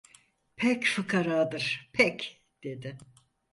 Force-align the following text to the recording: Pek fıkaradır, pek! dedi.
Pek 0.55 0.83
fıkaradır, 0.85 1.89
pek! 1.93 2.43
dedi. 2.63 2.97